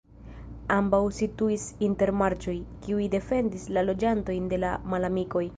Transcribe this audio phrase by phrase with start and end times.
[0.75, 2.57] Ambaŭ situis inter marĉoj,
[2.87, 5.49] kiuj defendis la loĝantojn de la malamikoj.